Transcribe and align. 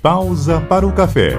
Pausa 0.00 0.60
para 0.60 0.86
o 0.86 0.92
café. 0.92 1.30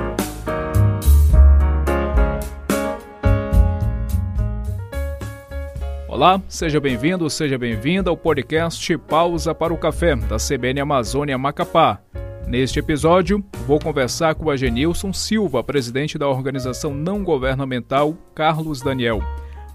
Olá, 6.09 6.41
seja 6.49 6.77
bem-vindo, 6.81 7.29
seja 7.29 7.57
bem-vinda 7.57 8.09
ao 8.09 8.17
podcast 8.17 8.97
Pausa 8.97 9.55
para 9.55 9.73
o 9.73 9.77
Café 9.77 10.13
da 10.17 10.35
CBN 10.35 10.81
Amazônia 10.81 11.37
Macapá. 11.37 12.01
Neste 12.45 12.79
episódio, 12.79 13.41
vou 13.65 13.79
conversar 13.79 14.35
com 14.35 14.49
a 14.49 14.57
Genilson 14.57 15.13
Silva, 15.13 15.63
presidente 15.63 16.17
da 16.17 16.27
organização 16.27 16.93
não 16.93 17.23
governamental 17.23 18.13
Carlos 18.35 18.81
Daniel. 18.81 19.21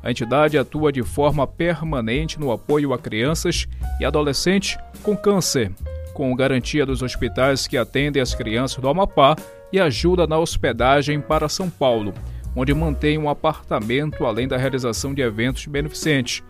A 0.02 0.10
entidade 0.10 0.58
atua 0.58 0.92
de 0.92 1.02
forma 1.02 1.46
permanente 1.46 2.38
no 2.38 2.52
apoio 2.52 2.92
a 2.92 2.98
crianças 2.98 3.66
e 3.98 4.04
adolescentes 4.04 4.76
com 5.02 5.16
câncer, 5.16 5.72
com 6.14 6.34
garantia 6.34 6.86
dos 6.86 7.02
hospitais 7.02 7.66
que 7.66 7.76
atendem 7.76 8.22
as 8.22 8.34
crianças 8.34 8.78
do 8.78 8.88
Amapá 8.88 9.36
e 9.72 9.80
ajuda 9.80 10.26
na 10.26 10.38
hospedagem 10.38 11.20
para 11.20 11.48
São 11.48 11.68
Paulo, 11.68 12.14
onde 12.56 12.72
mantém 12.72 13.18
um 13.18 13.28
apartamento 13.28 14.24
além 14.24 14.48
da 14.48 14.56
realização 14.56 15.12
de 15.12 15.20
eventos 15.20 15.66
beneficentes. 15.66 16.42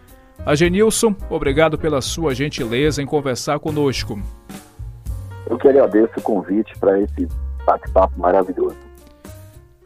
A 0.45 0.55
Genilson, 0.55 1.17
obrigado 1.31 1.79
pela 1.79 2.03
sua 2.03 2.35
gentileza 2.35 3.03
em 3.03 3.07
conversar 3.07 3.59
conosco. 3.59 4.21
Eu 5.49 5.57
que 5.57 5.69
agradeço 5.69 6.13
o 6.19 6.23
convite 6.23 6.77
para 6.79 7.01
esse 7.01 7.27
bate-papo 7.67 8.21
maravilhoso. 8.21 8.77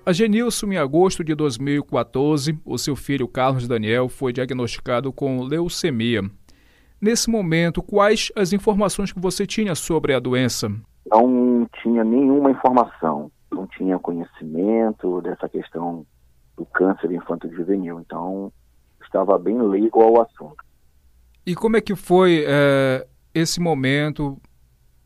A 0.04 0.12
Genilson, 0.12 0.72
em 0.72 0.78
agosto 0.78 1.22
de 1.22 1.34
2014, 1.34 2.58
o 2.64 2.78
seu 2.78 2.96
filho 2.96 3.28
Carlos 3.28 3.68
Daniel 3.68 4.08
foi 4.08 4.32
diagnosticado 4.32 5.12
com 5.12 5.42
leucemia. 5.42 6.22
Nesse 7.00 7.30
momento, 7.30 7.80
quais 7.80 8.32
as 8.34 8.52
informações 8.52 9.12
que 9.12 9.20
você 9.20 9.46
tinha 9.46 9.74
sobre 9.74 10.12
a 10.12 10.18
doença? 10.18 10.68
Não 11.06 11.66
tinha 11.80 12.02
nenhuma 12.02 12.50
informação, 12.50 13.30
não 13.52 13.66
tinha 13.68 13.98
conhecimento 13.98 15.20
dessa 15.22 15.48
questão 15.48 16.04
do 16.56 16.66
câncer 16.66 17.12
infanto-juvenil, 17.12 18.00
então 18.00 18.52
estava 19.00 19.38
bem 19.38 19.62
leigo 19.62 20.02
ao 20.02 20.20
assunto. 20.20 20.56
E 21.46 21.54
como 21.54 21.76
é 21.76 21.80
que 21.80 21.94
foi 21.94 22.44
é, 22.46 23.06
esse 23.32 23.60
momento 23.60 24.36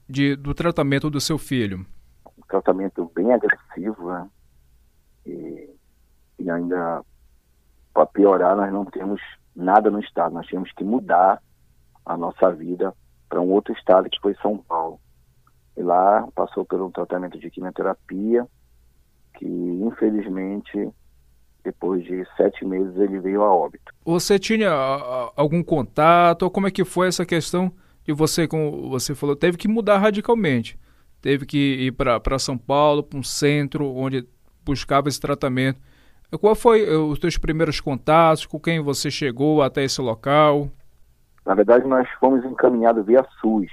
de, 0.09 0.34
do 0.34 0.55
tratamento 0.55 1.11
do 1.11 1.21
seu 1.21 1.37
filho? 1.37 1.87
Um 2.39 2.43
tratamento 2.49 3.11
bem 3.15 3.33
agressivo, 3.33 4.11
né? 4.11 4.29
E, 5.27 5.71
e 6.39 6.51
ainda, 6.51 7.03
para 7.93 8.06
piorar, 8.06 8.56
nós 8.56 8.73
não 8.73 8.87
temos 8.87 9.21
nada 9.55 9.91
no 9.91 10.01
estado. 10.01 10.34
Nós 10.34 10.47
tínhamos 10.47 10.73
que 10.73 10.83
mudar 10.83 11.41
a 12.05 12.17
nossa 12.17 12.50
vida 12.53 12.95
para 13.28 13.41
um 13.41 13.50
outro 13.50 13.72
estado 13.72 14.11
que 14.11 14.20
foi 14.20 14.34
São 14.42 14.58
Paulo. 14.58 15.00
E 15.77 15.83
lá 15.83 16.27
passou 16.34 16.64
por 16.64 16.81
um 16.81 16.91
tratamento 16.91 17.39
de 17.39 17.50
quimioterapia 17.50 18.47
que, 19.39 19.47
infelizmente, 19.47 20.91
depois 21.64 22.05
de 22.05 22.25
sete 22.36 22.64
meses 22.64 22.94
ele 22.97 23.19
veio 23.19 23.42
a 23.42 23.55
óbito. 23.55 23.92
Você 24.05 24.39
tinha 24.39 24.70
algum 25.34 25.62
contato? 25.62 26.50
Como 26.50 26.67
é 26.67 26.70
que 26.70 26.84
foi 26.84 27.09
essa 27.09 27.25
questão 27.25 27.72
de 28.05 28.12
você, 28.12 28.47
como 28.47 28.91
você 28.91 29.14
falou, 29.14 29.34
teve 29.34 29.56
que 29.56 29.69
mudar 29.69 29.98
radicalmente? 29.98 30.78
Teve 31.20 31.47
que 31.47 31.87
ir 31.87 31.92
para 31.92 32.39
São 32.39 32.59
Paulo, 32.59 33.03
para 33.03 33.19
um 33.19 33.22
centro 33.22 33.87
onde 33.94 34.27
buscava 34.64 35.09
esse 35.09 35.20
tratamento. 35.20 35.81
Qual 36.41 36.55
foi 36.55 36.84
eh, 36.84 36.97
os 36.97 37.19
seus 37.20 37.39
primeiros 37.39 37.81
contatos? 37.81 38.47
Com 38.47 38.59
quem 38.59 38.81
você 38.81 39.11
chegou 39.11 39.62
até 39.62 39.84
esse 39.84 40.00
local? 40.00 40.70
Na 41.45 41.55
verdade, 41.55 41.87
nós 41.87 42.09
fomos 42.21 42.45
encaminhados 42.45 43.05
via 43.05 43.27
SUS. 43.41 43.71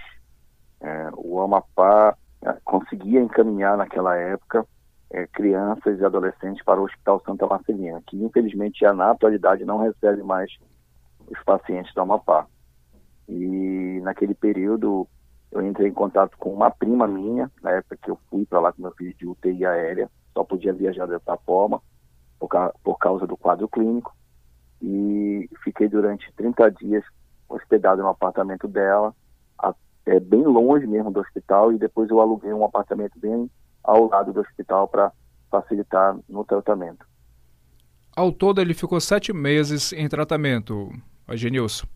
É, 0.81 1.09
o 1.16 1.39
Amapá 1.42 2.16
é, 2.42 2.53
conseguia 2.64 3.22
encaminhar 3.22 3.78
naquela 3.78 4.16
época 4.16 4.66
é, 5.11 5.28
crianças 5.28 6.00
e 6.00 6.06
adolescentes 6.06 6.64
para 6.64 6.80
o 6.80 6.86
Hospital 6.86 7.22
Santa 7.26 7.48
Marcelina, 7.48 8.02
que 8.08 8.17
infelizmente 8.23 8.80
já 8.80 8.93
na 8.93 9.11
atualidade 9.11 9.66
não 9.66 9.77
recebe 9.77 10.23
mais 10.23 10.52
os 11.27 11.42
pacientes 11.43 11.93
do 11.93 12.02
Amapá. 12.02 12.48
E 13.27 13.99
naquele 14.04 14.33
período 14.33 15.08
eu 15.52 15.66
entrei 15.66 15.89
em 15.89 15.93
contato 15.93 16.38
com 16.38 16.54
uma 16.54 16.70
prima 16.70 17.08
minha, 17.08 17.52
na 17.61 17.72
época 17.72 17.98
que 18.02 18.10
eu 18.10 18.20
fui 18.30 18.45
para 18.45 18.60
lá 18.60 18.72
com 18.72 18.83
meu 18.83 18.92
filho 18.92 19.14
de 19.16 19.27
UTI 19.27 19.66
aérea, 19.66 20.10
só 20.33 20.43
podia 20.43 20.73
viajar 20.73 21.08
dessa 21.08 21.38
forma, 21.38 21.82
por, 22.39 22.48
ca 22.48 22.72
por 22.83 22.98
causa 22.98 23.26
do 23.26 23.36
quadro 23.36 23.67
clínico. 23.67 24.16
E 24.82 25.49
fiquei 25.64 25.89
durante 25.89 26.32
30 26.33 26.72
dias 26.72 27.04
hospedado 27.49 28.02
no 28.02 28.10
apartamento 28.10 28.67
dela, 28.67 29.14
a, 29.58 29.73
é, 30.05 30.20
bem 30.20 30.43
longe 30.43 30.86
mesmo 30.86 31.11
do 31.11 31.20
hospital, 31.20 31.73
e 31.73 31.77
depois 31.77 32.10
eu 32.10 32.21
aluguei 32.21 32.54
um 32.54 32.64
apartamento 32.64 33.20
bem 33.20 33.49
ao 33.83 34.08
lado 34.08 34.32
do 34.32 34.42
hospital 34.42 34.87
para 34.87 35.11
facilitar 35.49 36.15
no 36.30 36.45
tratamento. 36.45 37.05
Ao 38.15 38.32
todo, 38.32 38.61
ele 38.61 38.73
ficou 38.73 38.99
sete 38.99 39.33
meses 39.33 39.93
em 39.93 40.08
tratamento, 40.08 40.92
Genilson? 41.30 41.87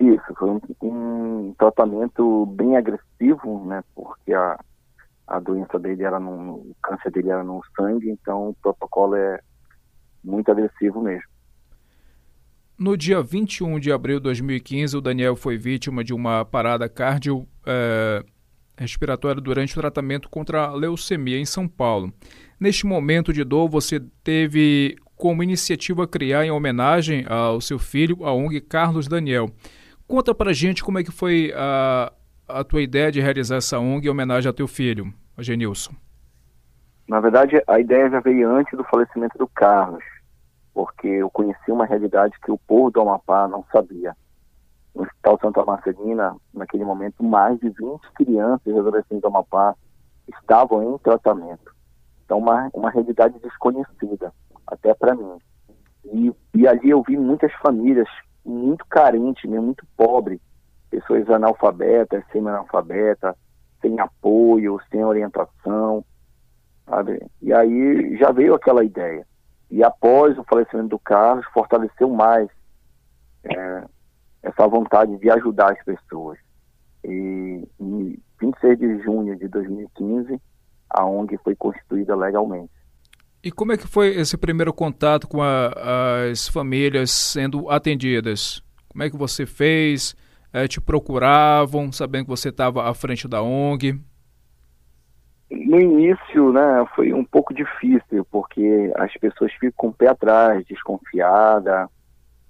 Isso, 0.00 0.34
foi 0.38 0.50
um, 0.50 0.60
um, 0.80 1.54
tratamento 1.58 2.46
bem 2.46 2.76
agressivo, 2.76 3.64
né, 3.66 3.82
porque 3.94 4.32
a, 4.32 4.58
a 5.26 5.40
doença 5.40 5.78
dele 5.78 6.04
era 6.04 6.20
no, 6.20 6.54
o 6.54 6.76
câncer 6.80 7.10
dele 7.10 7.30
era 7.30 7.42
no 7.42 7.60
sangue, 7.76 8.08
então 8.08 8.50
o 8.50 8.54
protocolo 8.54 9.16
é 9.16 9.40
muito 10.22 10.52
agressivo 10.52 11.02
mesmo. 11.02 11.28
No 12.78 12.96
dia 12.96 13.20
21 13.20 13.80
de 13.80 13.90
abril 13.90 14.18
de 14.18 14.22
2015, 14.22 14.96
o 14.96 15.00
Daniel 15.00 15.34
foi 15.34 15.56
vítima 15.56 16.04
de 16.04 16.14
uma 16.14 16.44
parada 16.44 16.88
cardio 16.88 17.44
é, 17.66 18.22
respiratória 18.76 19.42
durante 19.42 19.76
o 19.76 19.80
tratamento 19.80 20.30
contra 20.30 20.66
a 20.66 20.72
leucemia 20.72 21.40
em 21.40 21.44
São 21.44 21.66
Paulo. 21.66 22.12
Neste 22.60 22.86
momento 22.86 23.32
de 23.32 23.42
dor, 23.42 23.68
você 23.68 24.00
teve 24.22 24.96
como 25.16 25.42
iniciativa 25.42 26.06
criar 26.06 26.44
em 26.44 26.52
homenagem 26.52 27.24
ao 27.28 27.60
seu 27.60 27.80
filho, 27.80 28.24
a 28.24 28.32
ONG 28.32 28.60
Carlos 28.60 29.08
Daniel. 29.08 29.50
Conta 30.06 30.32
pra 30.32 30.52
gente 30.52 30.84
como 30.84 31.00
é 31.00 31.02
que 31.02 31.10
foi 31.10 31.52
a, 31.56 32.12
a 32.46 32.62
tua 32.62 32.80
ideia 32.80 33.10
de 33.10 33.20
realizar 33.20 33.56
essa 33.56 33.80
ONG 33.80 34.06
em 34.06 34.10
homenagem 34.10 34.46
ao 34.46 34.54
teu 34.54 34.68
filho, 34.68 35.12
a 35.36 35.42
Genilson? 35.42 35.94
Na 37.08 37.18
verdade, 37.18 37.60
a 37.66 37.80
ideia 37.80 38.08
já 38.08 38.20
veio 38.20 38.48
antes 38.48 38.78
do 38.78 38.84
falecimento 38.84 39.36
do 39.36 39.48
Carlos, 39.48 40.04
porque 40.78 41.08
eu 41.08 41.28
conheci 41.28 41.72
uma 41.72 41.84
realidade 41.84 42.38
que 42.40 42.52
o 42.52 42.56
povo 42.56 42.88
do 42.88 43.00
Amapá 43.00 43.48
não 43.48 43.64
sabia. 43.72 44.16
No 44.94 45.02
Hospital 45.02 45.36
Santa 45.42 45.64
Marcelina, 45.64 46.36
naquele 46.54 46.84
momento, 46.84 47.20
mais 47.20 47.58
de 47.58 47.68
20 47.68 48.00
crianças 48.14 48.64
e 48.64 48.78
adolescentes 48.78 49.20
do 49.20 49.26
Amapá 49.26 49.74
estavam 50.28 50.94
em 50.94 50.98
tratamento. 50.98 51.74
Então, 52.24 52.38
uma, 52.38 52.70
uma 52.72 52.90
realidade 52.90 53.40
desconhecida, 53.40 54.32
até 54.68 54.94
para 54.94 55.16
mim. 55.16 55.38
E, 56.04 56.32
e 56.54 56.68
ali 56.68 56.90
eu 56.90 57.02
vi 57.02 57.16
muitas 57.16 57.52
famílias 57.54 58.08
muito 58.44 58.86
carentes, 58.86 59.50
muito 59.50 59.84
pobres, 59.96 60.40
pessoas 60.88 61.28
analfabetas, 61.28 62.22
semi-analfabetas, 62.30 63.34
sem 63.82 63.98
apoio, 63.98 64.78
sem 64.92 65.04
orientação, 65.04 66.04
sabe? 66.88 67.20
E 67.42 67.52
aí 67.52 68.16
já 68.16 68.30
veio 68.30 68.54
aquela 68.54 68.84
ideia. 68.84 69.26
E 69.70 69.82
após 69.82 70.36
o 70.38 70.44
falecimento 70.44 70.88
do 70.88 70.98
Carlos, 70.98 71.44
fortaleceu 71.52 72.08
mais 72.08 72.48
é, 73.44 73.84
essa 74.42 74.66
vontade 74.66 75.16
de 75.18 75.30
ajudar 75.30 75.72
as 75.72 75.84
pessoas. 75.84 76.38
E 77.04 77.66
em 77.78 78.18
26 78.40 78.78
de 78.78 79.02
junho 79.02 79.36
de 79.36 79.48
2015, 79.48 80.40
a 80.90 81.04
ONG 81.04 81.38
foi 81.44 81.54
constituída 81.54 82.16
legalmente. 82.16 82.70
E 83.42 83.52
como 83.52 83.72
é 83.72 83.76
que 83.76 83.86
foi 83.86 84.08
esse 84.16 84.36
primeiro 84.36 84.72
contato 84.72 85.28
com 85.28 85.42
a, 85.42 85.72
as 86.30 86.48
famílias 86.48 87.10
sendo 87.10 87.70
atendidas? 87.70 88.62
Como 88.88 89.02
é 89.02 89.10
que 89.10 89.16
você 89.16 89.46
fez? 89.46 90.16
é, 90.52 90.66
te 90.66 90.80
procuravam, 90.80 91.92
sabendo 91.92 92.24
que 92.24 92.30
você 92.30 92.48
estava 92.48 92.88
à 92.88 92.94
frente 92.94 93.28
da 93.28 93.42
ONG? 93.42 94.00
No 95.68 95.78
início, 95.78 96.50
né, 96.50 96.86
foi 96.96 97.12
um 97.12 97.22
pouco 97.22 97.52
difícil, 97.52 98.26
porque 98.30 98.90
as 98.96 99.12
pessoas 99.18 99.52
ficam 99.52 99.72
com 99.76 99.88
o 99.88 99.92
pé 99.92 100.08
atrás, 100.08 100.64
desconfiada, 100.64 101.90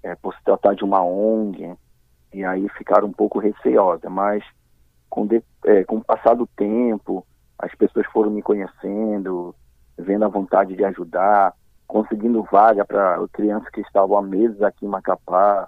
é, 0.01 0.15
por 0.15 0.33
se 0.33 0.41
tratar 0.41 0.73
de 0.73 0.85
uma 0.85 1.03
ONG, 1.03 1.75
e 2.33 2.45
aí 2.45 2.69
ficaram 2.77 3.09
um 3.09 3.11
pouco 3.11 3.37
receosas, 3.37 4.09
mas 4.09 4.41
com, 5.09 5.27
de, 5.27 5.43
é, 5.65 5.83
com 5.83 5.97
o 5.97 6.01
passar 6.01 6.33
do 6.33 6.47
tempo, 6.47 7.27
as 7.57 7.75
pessoas 7.75 8.05
foram 8.05 8.31
me 8.31 8.41
conhecendo, 8.41 9.53
vendo 9.97 10.23
a 10.23 10.29
vontade 10.29 10.73
de 10.73 10.85
ajudar, 10.85 11.53
conseguindo 11.85 12.47
vaga 12.49 12.85
para 12.85 13.19
crianças 13.33 13.67
que 13.67 13.81
estavam 13.81 14.17
há 14.17 14.21
meses 14.21 14.61
aqui 14.61 14.85
em 14.85 14.89
Macapá, 14.89 15.67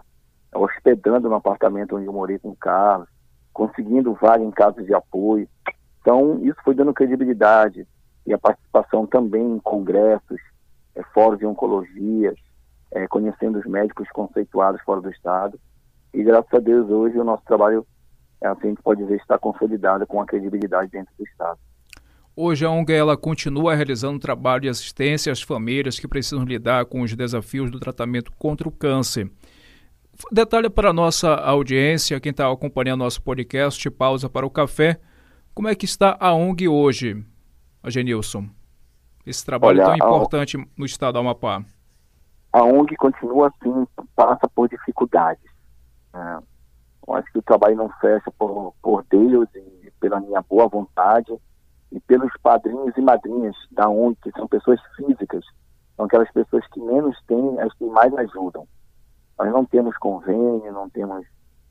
hospedando 0.56 1.28
no 1.28 1.36
apartamento 1.36 1.98
onde 1.98 2.06
eu 2.06 2.14
morei 2.14 2.40
com 2.40 2.52
o 2.52 2.56
Carlos, 2.56 3.10
conseguindo 3.52 4.14
vaga 4.14 4.42
em 4.42 4.52
casos 4.52 4.86
de 4.86 4.94
apoio. 4.94 5.50
Então, 6.02 6.40
isso 6.44 6.58
foi 6.64 6.74
dando 6.74 6.94
credibilidade 6.94 7.88
e 8.26 8.34
a 8.34 8.38
participação 8.38 9.06
também 9.06 9.56
em 9.56 9.60
congressos, 9.60 10.40
é, 10.96 11.04
fóruns 11.14 11.40
de 11.40 11.46
oncologia, 11.46 12.34
é, 12.92 13.08
conhecendo 13.08 13.60
os 13.60 13.66
médicos 13.66 14.10
conceituados 14.10 14.82
fora 14.82 15.02
do 15.02 15.10
Estado. 15.10 15.60
E 16.14 16.24
graças 16.24 16.54
a 16.54 16.60
Deus, 16.60 16.90
hoje 16.90 17.18
o 17.18 17.24
nosso 17.24 17.44
trabalho, 17.46 17.86
é, 18.42 18.48
assim, 18.48 18.68
a 18.68 18.70
gente 18.70 18.82
pode 18.82 19.02
dizer, 19.02 19.16
está 19.16 19.38
consolidado 19.38 20.06
com 20.06 20.22
a 20.22 20.26
credibilidade 20.26 20.92
dentro 20.92 21.14
do 21.18 21.24
Estado. 21.24 21.60
Hoje 22.36 22.66
a 22.66 22.70
ONG 22.70 22.94
ela 22.94 23.18
continua 23.18 23.76
realizando 23.76 24.18
trabalho 24.18 24.62
de 24.62 24.70
assistência 24.70 25.32
às 25.32 25.42
famílias 25.42 26.00
que 26.00 26.08
precisam 26.08 26.46
lidar 26.46 26.86
com 26.86 27.02
os 27.02 27.14
desafios 27.14 27.70
do 27.70 27.80
tratamento 27.80 28.32
contra 28.38 28.68
o 28.68 28.72
câncer. 28.72 29.30
Detalhe 30.32 30.70
para 30.70 30.90
a 30.90 30.94
nossa 30.94 31.36
audiência, 31.36 32.20
quem 32.20 32.32
está 32.32 32.50
acompanhando 32.50 33.00
nosso 33.00 33.22
podcast, 33.22 33.90
pausa 33.92 34.30
para 34.30 34.46
o 34.46 34.50
café, 34.50 35.00
como 35.54 35.68
é 35.68 35.76
que 35.76 35.86
está 35.86 36.18
a 36.20 36.34
ONG 36.34 36.68
hoje, 36.68 37.26
Agenilson? 37.84 38.50
Esse 39.26 39.46
trabalho 39.46 39.82
Olha, 39.82 39.98
tão 39.98 40.08
importante 40.08 40.58
a... 40.58 40.66
no 40.78 40.86
estado 40.86 41.14
do 41.14 41.20
Amapá. 41.20 41.64
A 42.54 42.64
ONG 42.64 42.96
continua 42.96 43.48
assim, 43.48 43.88
passa 44.16 44.48
por 44.50 44.68
dificuldades. 44.68 45.44
Né? 46.14 46.42
Eu 47.08 47.16
acho 47.16 47.32
que 47.32 47.40
o 47.40 47.44
trabalho 47.44 47.76
não 47.76 47.90
fecha 48.00 48.32
por, 48.38 48.74
por 48.82 49.06
Deus 49.10 49.48
e 49.56 49.92
pela 50.00 50.20
minha 50.20 50.42
boa 50.42 50.68
vontade 50.68 51.34
e 51.92 52.00
pelos 52.02 52.32
padrinhos 52.42 52.96
e 52.98 53.02
madrinhas 53.02 53.56
da 53.72 53.90
ONG, 53.90 54.18
que 54.24 54.32
são 54.32 54.48
pessoas 54.48 54.80
físicas, 54.96 55.46
são 55.96 56.06
aquelas 56.06 56.32
pessoas 56.32 56.66
que 56.68 56.80
menos 56.80 57.18
têm, 57.28 57.60
as 57.60 57.74
que 57.74 57.86
mais 57.86 58.14
ajudam. 58.14 58.68
Nós 59.38 59.52
não 59.52 59.66
temos 59.66 59.98
convênio, 59.98 60.72
não 60.72 60.90
temos 60.90 61.26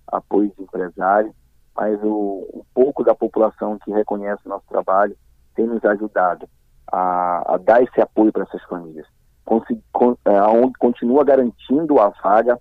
apoio 0.06 0.53
de 0.56 0.62
empresário, 0.62 1.35
mas 1.81 1.99
o, 2.03 2.47
um 2.53 2.62
pouco 2.75 3.03
da 3.03 3.15
população 3.15 3.79
que 3.79 3.91
reconhece 3.91 4.43
o 4.44 4.50
nosso 4.50 4.67
trabalho 4.69 5.17
tem 5.55 5.67
nos 5.67 5.82
ajudado 5.82 6.47
a, 6.93 7.55
a 7.55 7.56
dar 7.56 7.82
esse 7.82 7.99
apoio 8.03 8.31
para 8.31 8.43
essas 8.43 8.62
famílias. 8.65 9.06
Consi, 9.47 9.82
con, 9.91 10.15
é, 10.27 10.37
a 10.37 10.50
ONG 10.50 10.75
continua 10.79 11.25
garantindo 11.25 11.99
a 11.99 12.11
vaga, 12.23 12.61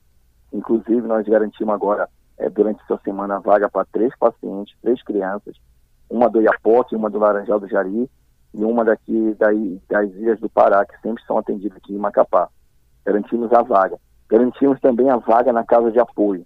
inclusive 0.53 1.01
nós 1.01 1.27
garantimos 1.27 1.73
agora, 1.73 2.07
é, 2.37 2.49
durante 2.49 2.81
essa 2.83 2.97
semana, 3.03 3.35
a 3.35 3.39
vaga 3.39 3.69
para 3.69 3.85
três 3.91 4.17
pacientes, 4.17 4.73
três 4.81 5.03
crianças, 5.03 5.57
uma 6.09 6.29
do 6.29 6.41
Iapoque, 6.41 6.95
uma 6.95 7.09
do 7.09 7.19
Laranjal 7.19 7.59
do 7.59 7.67
Jari 7.67 8.09
e 8.53 8.63
uma 8.63 8.85
daqui 8.85 9.35
daí, 9.37 9.81
das 9.89 10.09
Ilhas 10.11 10.39
do 10.39 10.49
Pará, 10.49 10.85
que 10.85 10.97
sempre 11.01 11.21
são 11.25 11.37
atendidas 11.37 11.77
aqui 11.77 11.93
em 11.93 11.99
Macapá. 11.99 12.47
Garantimos 13.05 13.51
a 13.51 13.63
vaga. 13.63 13.99
Garantimos 14.29 14.79
também 14.79 15.09
a 15.09 15.17
vaga 15.17 15.51
na 15.51 15.65
casa 15.65 15.91
de 15.91 15.99
apoio. 15.99 16.45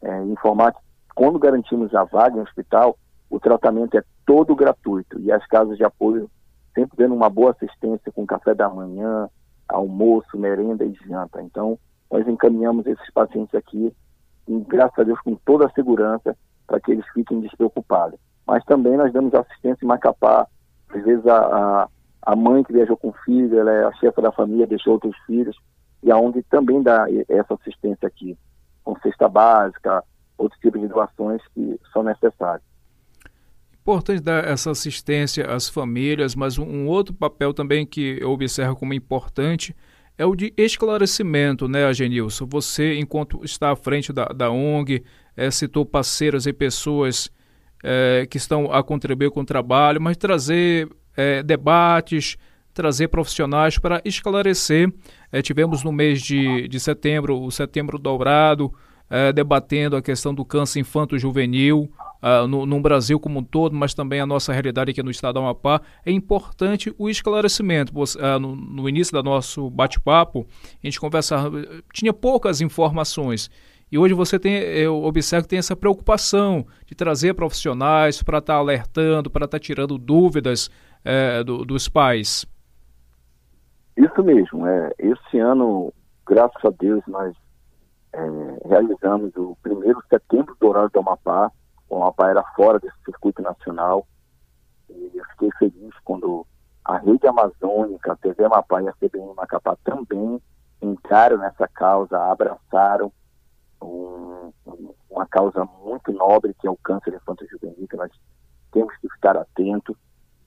É, 0.00 0.22
informar 0.22 0.72
que 0.72 0.83
quando 1.14 1.38
garantimos 1.38 1.94
a 1.94 2.04
vaga 2.04 2.36
no 2.36 2.42
hospital, 2.42 2.98
o 3.30 3.38
tratamento 3.38 3.96
é 3.96 4.02
todo 4.26 4.54
gratuito 4.54 5.18
e 5.20 5.30
as 5.30 5.46
casas 5.46 5.76
de 5.76 5.84
apoio 5.84 6.30
sempre 6.74 6.96
dando 6.96 7.14
uma 7.14 7.30
boa 7.30 7.52
assistência 7.52 8.10
com 8.12 8.26
café 8.26 8.54
da 8.54 8.68
manhã, 8.68 9.28
almoço, 9.68 10.36
merenda 10.36 10.84
e 10.84 10.92
janta. 11.06 11.40
Então, 11.40 11.78
nós 12.10 12.26
encaminhamos 12.26 12.86
esses 12.86 13.10
pacientes 13.12 13.54
aqui, 13.54 13.94
e, 14.46 14.60
graças 14.60 14.98
a 14.98 15.04
Deus, 15.04 15.20
com 15.20 15.36
toda 15.36 15.66
a 15.66 15.70
segurança, 15.70 16.36
para 16.66 16.80
que 16.80 16.92
eles 16.92 17.06
fiquem 17.14 17.40
despreocupados. 17.40 18.18
Mas 18.46 18.64
também 18.64 18.96
nós 18.96 19.12
damos 19.12 19.32
assistência 19.34 19.84
em 19.84 19.88
Macapá. 19.88 20.46
Às 20.90 21.02
vezes 21.02 21.26
a, 21.26 21.38
a, 21.38 21.88
a 22.22 22.36
mãe 22.36 22.62
que 22.62 22.72
viajou 22.72 22.96
com 22.96 23.08
o 23.08 23.16
filho, 23.24 23.58
ela 23.58 23.72
é 23.72 23.84
a 23.84 23.92
chefa 23.94 24.20
da 24.20 24.32
família, 24.32 24.66
deixou 24.66 24.94
outros 24.94 25.16
filhos, 25.26 25.56
e 26.02 26.10
a 26.10 26.18
ONG 26.18 26.42
também 26.50 26.82
dá 26.82 27.06
essa 27.28 27.54
assistência 27.54 28.06
aqui, 28.06 28.36
com 28.82 28.98
cesta 29.00 29.28
básica, 29.28 30.04
outros 30.44 30.60
tipos 30.60 30.80
de 30.80 30.88
doações 30.88 31.42
que 31.54 31.80
são 31.92 32.02
necessários. 32.02 32.64
Importante 33.80 34.22
dar 34.22 34.44
essa 34.46 34.70
assistência 34.70 35.46
às 35.46 35.68
famílias, 35.68 36.34
mas 36.34 36.56
um 36.56 36.86
outro 36.86 37.12
papel 37.12 37.52
também 37.52 37.84
que 37.84 38.18
eu 38.20 38.30
observo 38.30 38.76
como 38.76 38.94
importante 38.94 39.76
é 40.16 40.24
o 40.24 40.34
de 40.34 40.54
esclarecimento, 40.56 41.68
né, 41.68 41.84
Agenilson? 41.84 42.46
Você, 42.46 42.98
enquanto 42.98 43.44
está 43.44 43.72
à 43.72 43.76
frente 43.76 44.12
da, 44.12 44.26
da 44.26 44.50
ONG, 44.50 45.04
é, 45.36 45.50
citou 45.50 45.84
parceiras 45.84 46.46
e 46.46 46.52
pessoas 46.52 47.30
é, 47.82 48.26
que 48.30 48.38
estão 48.38 48.72
a 48.72 48.82
contribuir 48.82 49.30
com 49.30 49.40
o 49.40 49.44
trabalho, 49.44 50.00
mas 50.00 50.16
trazer 50.16 50.88
é, 51.16 51.42
debates, 51.42 52.38
trazer 52.72 53.08
profissionais 53.08 53.78
para 53.78 54.00
esclarecer. 54.04 54.90
Tivemos 55.42 55.82
no 55.82 55.92
mês 55.92 56.22
de, 56.22 56.68
de 56.68 56.80
setembro 56.80 57.40
o 57.40 57.50
Setembro 57.50 57.98
Dourado, 57.98 58.72
é, 59.14 59.32
debatendo 59.32 59.96
a 59.96 60.02
questão 60.02 60.34
do 60.34 60.44
câncer 60.44 60.80
infanto-juvenil 60.80 61.88
uh, 62.20 62.48
no, 62.48 62.66
no, 62.66 62.80
Brasil 62.80 63.20
como 63.20 63.38
um 63.38 63.44
todo, 63.44 63.72
mas 63.72 63.94
também 63.94 64.18
a 64.18 64.26
nossa 64.26 64.52
realidade 64.52 64.90
aqui 64.90 65.04
no 65.04 65.10
estado 65.12 65.34
do 65.34 65.38
Amapá. 65.38 65.80
É 66.04 66.10
importante 66.10 66.92
o 66.98 67.08
esclarecimento. 67.08 67.92
Uh, 67.96 68.40
no, 68.40 68.56
no, 68.56 68.88
início 68.88 69.12
do 69.12 69.22
nosso 69.22 69.70
bate-papo, 69.70 70.44
a 70.82 70.84
gente 70.84 70.98
conversava, 70.98 71.62
tinha 71.92 72.12
poucas 72.12 72.60
informações. 72.60 73.48
E 73.92 73.96
hoje 73.96 74.14
você 74.14 74.36
tem, 74.36 74.54
eu 74.54 75.04
observo 75.04 75.44
que 75.44 75.50
tem 75.50 75.60
essa 75.60 75.76
preocupação 75.76 76.66
de 76.84 76.96
trazer 76.96 77.34
profissionais 77.34 78.20
para 78.20 78.38
estar 78.38 78.54
tá 78.54 78.58
alertando, 78.58 79.30
para 79.30 79.44
estar 79.44 79.60
tá 79.60 79.62
tirando 79.62 79.96
dúvidas 79.96 80.68
do, 81.46 81.64
dos 81.64 81.88
pais. 81.88 82.44
Isso 83.96 84.24
mesmo. 84.24 84.66
É, 84.66 84.90
esse 84.98 85.38
ano, 85.38 85.92
graças 86.26 86.64
a 86.64 86.70
Deus, 86.70 87.00
nós 87.06 87.32
é, 88.14 88.68
realizamos 88.68 89.34
o 89.36 89.56
primeiro 89.62 90.00
setembro 90.08 90.56
dourado 90.60 90.90
do 90.90 91.00
Amapá. 91.00 91.50
O 91.88 91.96
Amapá 91.96 92.30
era 92.30 92.42
fora 92.54 92.78
desse 92.78 92.96
circuito 93.04 93.42
nacional. 93.42 94.06
E 94.88 95.10
eu 95.14 95.24
fiquei 95.32 95.50
feliz 95.58 95.92
quando 96.04 96.46
a 96.84 96.98
Rede 96.98 97.26
Amazônica, 97.26 98.12
a 98.12 98.16
TV 98.16 98.44
Amapá 98.44 98.82
e 98.82 98.88
a 98.88 98.92
CBN 98.92 99.34
Macapá 99.34 99.76
também 99.82 100.40
entraram 100.80 101.38
nessa 101.38 101.66
causa, 101.66 102.16
abraçaram 102.30 103.10
um, 103.82 104.52
uma 105.10 105.26
causa 105.26 105.64
muito 105.82 106.12
nobre, 106.12 106.54
que 106.60 106.68
é 106.68 106.70
o 106.70 106.76
câncer 106.76 107.14
infanto-juvenil, 107.14 107.88
que 107.88 107.96
nós 107.96 108.12
temos 108.70 108.94
que 108.98 109.08
estar 109.08 109.36
atentos. 109.36 109.96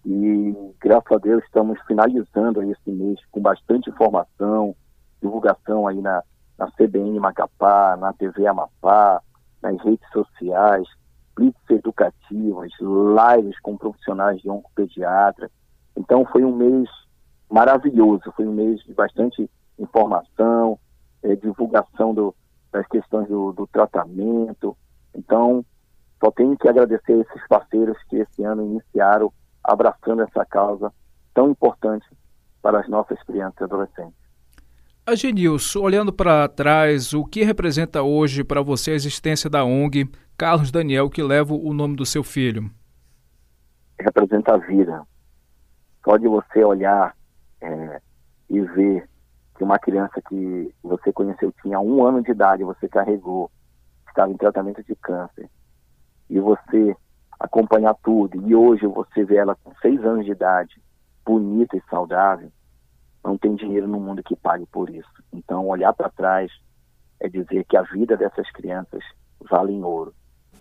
E, 0.05 0.55
graças 0.79 1.11
a 1.11 1.17
Deus, 1.17 1.43
estamos 1.43 1.79
finalizando 1.85 2.63
esse 2.63 2.89
mês 2.89 3.19
com 3.31 3.41
bastante 3.41 3.89
informação, 3.89 4.75
divulgação 5.21 5.87
aí 5.87 5.99
na, 5.99 6.23
na 6.57 6.69
CBN 6.71 7.19
Macapá, 7.19 7.95
na 7.97 8.13
TV 8.13 8.47
Amapá, 8.47 9.21
nas 9.61 9.81
redes 9.83 10.09
sociais, 10.11 10.87
blitz 11.35 11.57
educativas, 11.69 12.71
lives 12.79 13.59
com 13.61 13.77
profissionais 13.77 14.41
de 14.41 14.49
oncopediatra. 14.49 15.49
Então 15.95 16.25
foi 16.25 16.43
um 16.43 16.55
mês 16.55 16.89
maravilhoso, 17.49 18.31
foi 18.35 18.47
um 18.47 18.53
mês 18.53 18.81
de 18.83 18.93
bastante 18.93 19.49
informação, 19.79 20.79
é, 21.23 21.35
divulgação 21.35 22.13
do, 22.13 22.35
das 22.71 22.87
questões 22.87 23.27
do, 23.27 23.51
do, 23.53 23.67
tratamento. 23.67 24.75
Então, 25.15 25.63
só 26.23 26.31
tenho 26.31 26.57
que 26.57 26.67
agradecer 26.67 27.13
esses 27.13 27.47
parceiros 27.47 27.97
que 28.09 28.17
esse 28.17 28.43
ano 28.43 28.63
iniciaram 28.65 29.31
abraçando 29.63 30.23
essa 30.23 30.45
causa 30.45 30.91
tão 31.33 31.51
importante 31.51 32.07
para 32.61 32.79
as 32.79 32.89
nossas 32.89 33.21
crianças 33.23 33.61
e 33.61 33.63
adolescentes. 33.63 34.16
Agenilson, 35.09 35.79
olhando 35.79 36.11
para 36.11 36.49
trás, 36.49 37.13
o 37.13 37.23
que 37.23 37.41
representa 37.41 38.03
hoje 38.03 38.43
para 38.43 38.61
você 38.61 38.91
a 38.91 38.95
existência 38.95 39.49
da 39.49 39.63
ONG 39.63 40.11
Carlos 40.37 40.69
Daniel, 40.69 41.09
que 41.09 41.23
leva 41.23 41.53
o 41.53 41.73
nome 41.73 41.95
do 41.95 42.05
seu 42.05 42.25
filho? 42.25 42.69
Representa 43.97 44.55
a 44.55 44.57
vida. 44.57 45.01
Só 46.03 46.17
de 46.17 46.27
você 46.27 46.61
olhar 46.61 47.15
é, 47.61 48.01
e 48.49 48.59
ver 48.59 49.07
que 49.57 49.63
uma 49.63 49.79
criança 49.79 50.21
que 50.27 50.75
você 50.83 51.13
conheceu 51.13 51.53
tinha 51.61 51.79
um 51.79 52.03
ano 52.03 52.21
de 52.21 52.31
idade, 52.31 52.65
você 52.65 52.89
carregou, 52.89 53.49
estava 54.09 54.29
em 54.29 54.35
tratamento 54.35 54.83
de 54.83 54.93
câncer, 54.93 55.49
e 56.29 56.37
você 56.37 56.93
acompanhar 57.39 57.95
tudo, 58.03 58.45
e 58.45 58.53
hoje 58.53 58.85
você 58.85 59.23
vê 59.23 59.37
ela 59.37 59.55
com 59.63 59.73
seis 59.81 60.03
anos 60.03 60.25
de 60.25 60.33
idade, 60.33 60.81
bonita 61.25 61.77
e 61.77 61.83
saudável, 61.89 62.51
não 63.23 63.37
tem 63.37 63.55
dinheiro 63.55 63.87
no 63.87 63.99
mundo 63.99 64.23
que 64.23 64.35
pague 64.35 64.65
por 64.71 64.89
isso. 64.89 65.09
Então, 65.33 65.67
olhar 65.67 65.93
para 65.93 66.09
trás 66.09 66.51
é 67.19 67.27
dizer 67.27 67.65
que 67.65 67.75
a 67.75 67.81
vida 67.81 68.15
dessas 68.15 68.49
crianças 68.51 69.03
vale 69.49 69.73
em 69.73 69.83
ouro. 69.83 70.13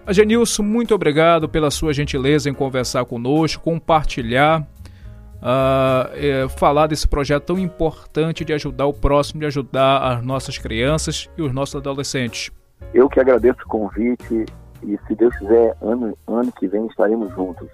Agenilson, 0.07 0.63
muito 0.63 0.95
obrigado 0.95 1.49
pela 1.49 1.71
sua 1.71 1.93
gentileza 1.93 2.49
em 2.49 2.55
conversar 2.55 3.05
conosco, 3.05 3.63
compartilhar, 3.63 4.63
uh, 4.63 6.13
é, 6.15 6.49
falar 6.49 6.87
desse 6.87 7.09
projeto 7.09 7.47
tão 7.47 7.59
importante 7.59 8.45
de 8.45 8.53
ajudar 8.53 8.87
o 8.87 8.93
próximo, 8.93 9.41
de 9.41 9.47
ajudar 9.47 9.99
as 9.99 10.25
nossas 10.25 10.59
crianças 10.59 11.29
e 11.37 11.43
os 11.43 11.53
nossos 11.53 11.77
adolescentes. 11.77 12.51
Eu 12.95 13.09
que 13.09 13.19
agradeço 13.19 13.59
o 13.65 13.69
convite 13.69 14.47
e, 14.83 14.99
se 15.07 15.15
Deus 15.15 15.37
quiser, 15.37 15.77
ano, 15.81 16.17
ano 16.27 16.53
que 16.53 16.69
vem 16.69 16.87
estaremos 16.87 17.33
juntos. 17.35 17.69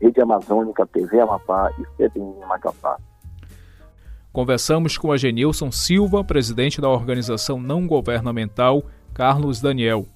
Rede 0.00 0.20
Amazônica, 0.20 0.86
TV 0.86 1.20
Amapá 1.20 1.70
e 1.78 1.84
CBN 1.96 2.46
Macapá. 2.46 2.96
Conversamos 4.34 4.98
com 4.98 5.12
a 5.12 5.16
Genilson 5.16 5.70
Silva, 5.70 6.24
presidente 6.24 6.80
da 6.80 6.88
organização 6.88 7.60
não 7.60 7.86
governamental 7.86 8.84
Carlos 9.14 9.60
Daniel. 9.60 10.08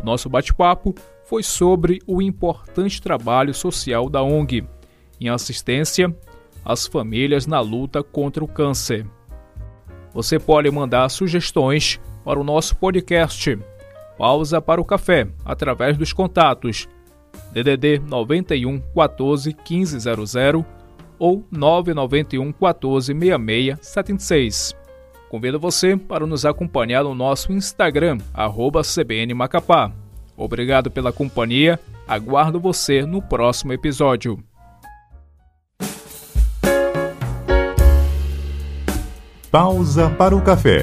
O 0.00 0.06
nosso 0.06 0.28
bate-papo 0.28 0.94
foi 1.24 1.42
sobre 1.42 2.00
o 2.06 2.22
importante 2.22 3.02
trabalho 3.02 3.52
social 3.52 4.08
da 4.08 4.22
ONG 4.22 4.64
em 5.20 5.28
assistência 5.28 6.14
às 6.64 6.86
famílias 6.86 7.48
na 7.48 7.58
luta 7.58 8.00
contra 8.00 8.44
o 8.44 8.48
câncer. 8.48 9.04
Você 10.12 10.38
pode 10.38 10.70
mandar 10.70 11.08
sugestões 11.08 12.00
para 12.24 12.38
o 12.38 12.44
nosso 12.44 12.76
podcast 12.76 13.58
Pausa 14.16 14.62
para 14.62 14.80
o 14.80 14.84
Café 14.84 15.26
através 15.44 15.98
dos 15.98 16.12
contatos 16.12 16.88
DDD 17.50 17.98
91 18.06 18.80
14 18.94 19.56
1500 19.68 20.36
ou 21.24 21.42
991 21.50 22.52
14 22.52 23.14
66 23.14 23.78
76. 23.80 24.76
Convido 25.30 25.58
você 25.58 25.96
para 25.96 26.26
nos 26.26 26.44
acompanhar 26.44 27.02
no 27.02 27.14
nosso 27.14 27.50
Instagram, 27.50 28.18
arroba 28.34 28.82
CBN 28.82 29.32
Macapá. 29.32 29.90
Obrigado 30.36 30.90
pela 30.90 31.14
companhia, 31.14 31.80
aguardo 32.06 32.60
você 32.60 33.06
no 33.06 33.22
próximo 33.22 33.72
episódio. 33.72 34.38
Pausa 39.50 40.10
para 40.10 40.36
o 40.36 40.42
café. 40.42 40.82